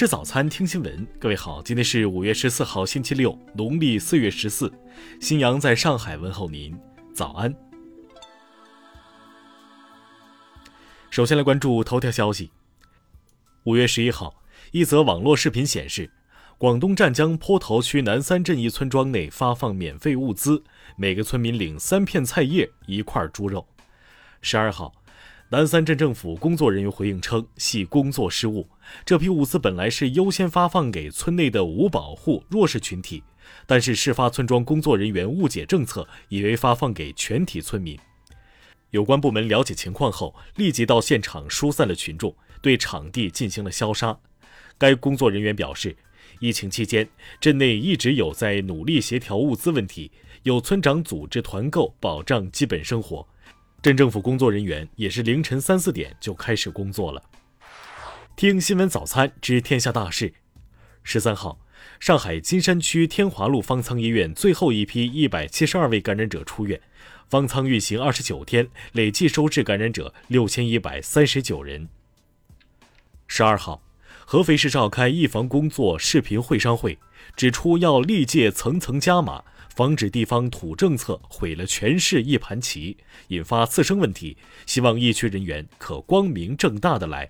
[0.00, 1.06] 吃早餐，听新闻。
[1.18, 4.72] 各位好，今天是五月十四号，星期六，农历四月十四。
[5.20, 6.74] 新阳在上海问候您，
[7.14, 7.54] 早安。
[11.10, 12.50] 首先来关注头条消息。
[13.64, 14.42] 五月十一号，
[14.72, 16.10] 一则网络视频显示，
[16.56, 20.64] 广东湛江坡头区南三镇一村庄内发放免费物资，
[20.96, 23.68] 每个村民领三片菜叶、一块猪肉。
[24.40, 24.94] 十二号。
[25.52, 28.68] 南三镇政府工作人员回应称，系工作失误。
[29.04, 33.24] 这批物资本来是优先发放给村内的无保户弱势群体，
[33.66, 37.98] 但是事发村庄工作人员误解政策，以为发放给全体村民。
[38.90, 44.16] 有关部门了解情况后，立即到现场疏散了群众，对场地进行了消杀。
[44.78, 45.96] 该工作人员表示，
[46.38, 47.08] 疫情期间，
[47.40, 50.12] 镇内一直有在努力协调物资问题，
[50.44, 53.26] 有村长组织团购，保障基本生活。
[53.82, 57.22] 镇政府工作人员也是凌晨三四点就开始工作了。
[58.36, 60.34] 听新闻早餐知天下大事。
[61.02, 61.58] 十三号，
[61.98, 66.78] 上海金山区天华路方舱医院最后一批一百七十二位感染者出院，
[67.26, 71.88] 方舱运行二十九天，累计收治感染者六千一百三十九人。
[73.26, 73.82] 十二号，
[74.32, 76.96] 合肥市召开预防工作视频会商会，
[77.34, 79.42] 指出要历届层层加码。
[79.70, 84.36] 防止地方土政策毁了全市一盘棋，引发次生问题。
[84.66, 87.28] 希望疫区人员可光明正大的来。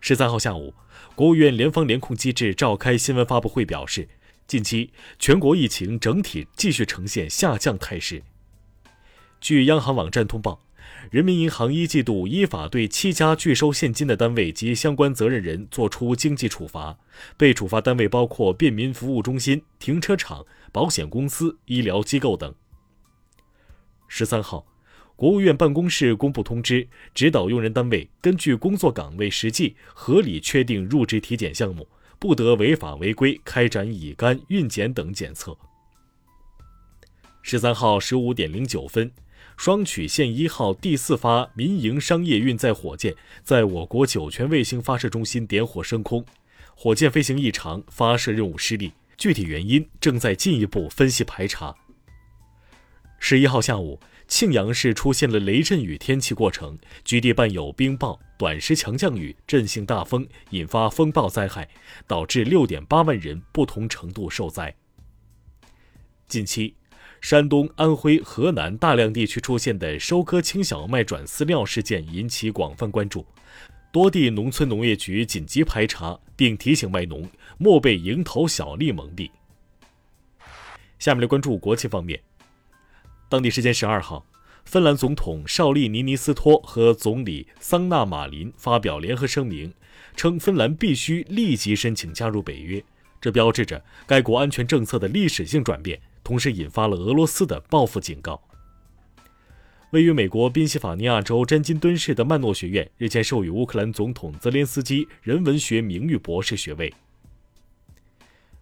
[0.00, 0.72] 十三号下午，
[1.16, 4.08] 国务院联防联控机制召开新闻发布会，表示，
[4.46, 8.22] 近期全国疫情整体继续呈现下降态势。
[9.40, 10.60] 据央行网站通报。
[11.10, 16.96] 人民银行一季度依法对七家拒收现金的单位及相关责任人作出经济处罚，
[17.36, 22.54] 被处罚单位包括便民服务中心、停车场、保险公司、医疗机构等。
[24.08, 24.64] 十三号，
[25.16, 35.56] 国务院办公室公布通知，指导用人单位根据工作岗位实际合理确定入职体检项目，不得违法违规开展乙肝、孕检等检测。
[37.42, 39.10] 十三号十五点零九分。
[39.64, 43.14] 双曲线一号第四发民营商业运载火箭
[43.44, 46.26] 在我国酒泉卫星发射中心点火升空，
[46.74, 51.72] 火箭飞行异常，发射任务失利，具体原因正在进一步分析排查。
[53.20, 61.68] 十一号下午，庆阳市出现了雷阵雨天气过程，局地伴有冰雹、短时强降雨、阵性大风，引发风暴灾害，
[62.08, 64.74] 导致六点八万人不同程度受灾。
[66.26, 66.74] 近期。
[67.22, 73.24] 山东、安徽、河南大量地区出现的收割青小麦转饲料事件引起广泛关注，
[73.92, 79.30] 多地农村农业局紧急排查，并提醒卖农莫被蝇头小利蒙蔽。
[80.98, 82.20] 下面来关注国际方面。
[83.28, 84.26] 当地时间十二号，
[84.64, 89.72] 芬兰总统绍利尼尼斯托和总理桑纳马林发表联合声明，
[90.16, 92.84] 称芬兰必须立即申请加入北约，
[93.20, 96.00] 这标志着该国安全政策的历史性转变。
[96.32, 98.40] 同时引发了俄罗斯的报复警告。
[99.90, 106.90] 位于美国宾夕法尼亚州詹金敦市的曼诺学院日前授予乌克兰总统泽连斯基人文学名誉博士学位。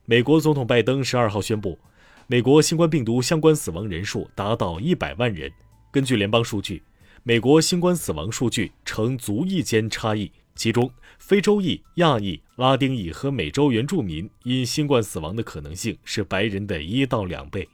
[0.05, 1.79] 美国总统拜登十二号宣布，
[2.27, 5.49] 美国新冠病毒相关死亡人数达到一百万人。
[5.93, 6.83] 根据联邦数据，
[7.23, 10.33] 美国新冠死亡数据呈族裔间差异。
[10.60, 17.66] 其中，非洲裔、亚裔、拉丁裔和美洲原住民因新冠死亡的可能性是白人的一到两倍。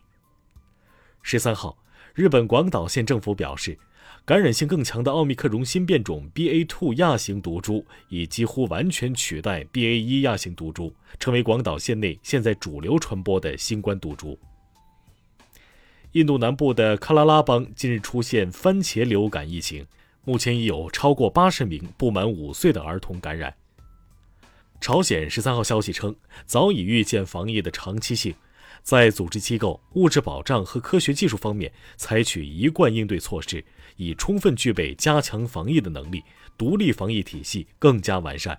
[1.20, 1.76] 十三号，
[2.14, 3.76] 日本广岛县政府表示，
[4.24, 14.38] 感染性更强的奥密克戎新变种 BA.2 亚型毒株已几乎完全取代 BA.1 亚型毒株，成为广岛县内现在主流传播的新冠毒株。
[16.12, 19.84] 印度南部的喀拉拉邦近日出现番茄流感疫情。
[20.26, 23.54] 目前已有超过八十名不满五岁的儿童感染。
[24.80, 26.14] 朝鲜十三号消息称，
[26.44, 28.34] 早已预见防疫的长期性，
[28.82, 36.24] 在组织机构、物质保障和科学技术方面采取一贯应对措施，以充分具备加强防疫的能力，
[36.58, 38.58] 独立防疫体系更加完善。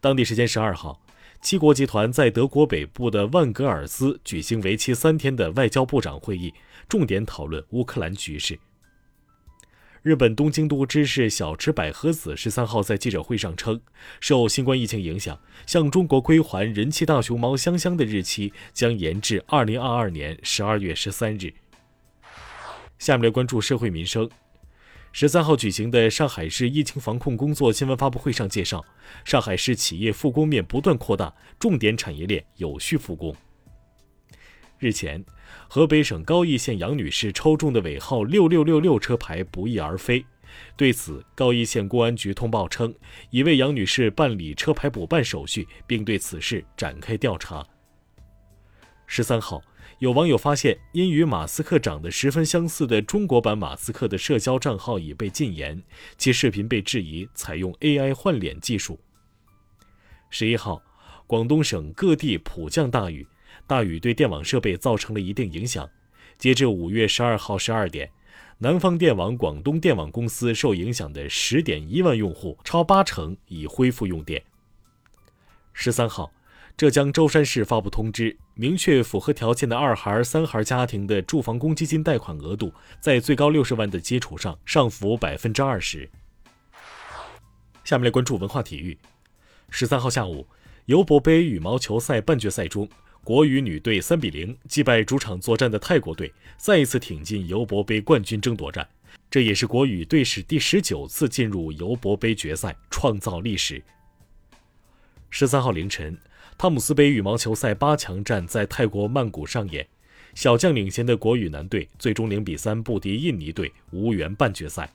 [0.00, 1.02] 当地时间十二号，
[1.42, 6.54] 七国集团在德国北部的万格尔斯举行为期三天的外交部长会议，
[6.88, 8.56] 重点讨论乌克兰局势。
[10.04, 13.80] 日本东京都知事小池百合子十三号在记者会上称，
[14.20, 21.54] 受新冠疫情影响，向中国归还人气大熊猫香香的日期将延至二零二二年十二月十三日。
[22.98, 24.28] 下面来关注社会民生。
[25.10, 28.84] 十三号举行的上海市疫情防控工作新闻发布会上介绍，
[29.24, 33.34] 上海市企业复工面不断扩大，重点产业链有序复工。
[34.78, 35.24] 日前，
[35.68, 40.24] 河北省高邑县杨女士抽中的尾号六六六六车牌不翼而飞。
[40.76, 42.94] 对此，高邑县公安局通报称，
[43.30, 47.66] 已为杨女士办理车牌补办手续，并对此事展开调查。
[49.06, 49.62] 十三号，
[49.98, 55.82] 有网友发现，因与马斯克长得十分相似的中国版马斯克的社交账号已被禁言，
[56.16, 58.98] 其视频被质疑采用 AI 换脸技术。
[60.30, 60.82] 十一号，
[61.26, 63.26] 广东省各地普降大雨，
[63.66, 65.88] 大雨对电网设备造成了一定影响。
[66.38, 68.10] 截至五月十二号十二点，
[68.58, 74.42] 南方电网广东电网公司受影响的十点一万用户，超八成已恢复用电。
[75.72, 76.32] 十三号。
[76.76, 86.10] 浙江舟山市发布通知，明确符合条件的二孩、三孩家庭的住房公积金贷款额度，在最高六十万的基础上上浮百分之二十。
[87.84, 88.98] 下面来关注文化体育。
[89.70, 90.48] 十三号下午，
[90.86, 92.88] 尤伯杯羽毛球赛半决赛中，
[93.24, 98.86] 国羽女队三比零击败主场作战的泰国队，再一次挺进尤伯杯冠军争夺战。
[99.30, 103.82] 这也是国羽队史第十九次进入尤伯杯决赛，创造历史。
[105.30, 106.16] 十三号凌晨。
[106.56, 109.84] 汤姆斯杯羽毛球赛八强战在泰国曼谷上演，
[110.34, 114.92] 小将领衔的国羽男队最终零比三不敌印尼队，无缘半决赛。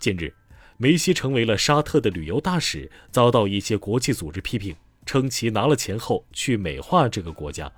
[0.00, 0.34] 近日，
[0.78, 4.74] 梅西成为了沙特的旅游大使，遭到一些国际组织批评，
[5.04, 7.70] 称其拿了钱后去美化这个国家。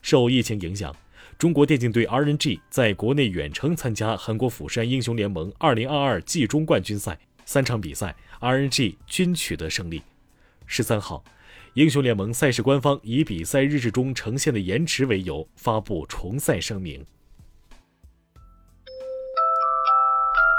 [0.00, 0.94] 受疫情影响，
[1.38, 10.02] 中国电竞队 RNG 在国内远程参加韩国釜山英雄联盟2022季中冠军赛，三场比赛 RNG 均取得胜利。
[10.66, 11.22] 十三号，
[11.74, 17.04] 英雄联盟赛事官方以比赛日志中呈现的延迟为由，发布重赛声明。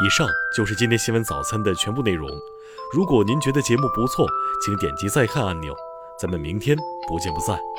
[0.03, 2.29] 以上就是今天新闻早餐的全部内容。
[2.93, 4.27] 如果您觉得节目不错，
[4.63, 5.73] 请点击再看按钮。
[6.17, 6.77] 咱们明天
[7.07, 7.72] 不见不散。